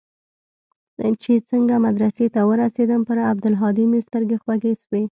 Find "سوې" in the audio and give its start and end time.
4.83-5.03